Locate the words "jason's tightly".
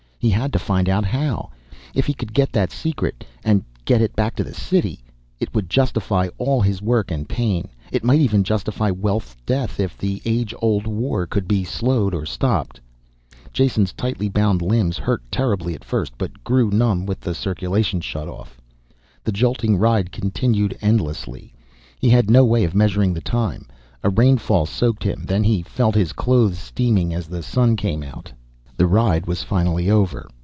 13.51-14.29